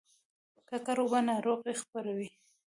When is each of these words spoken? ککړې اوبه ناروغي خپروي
ککړې 0.69 1.01
اوبه 1.03 1.19
ناروغي 1.29 1.73
خپروي 1.81 2.29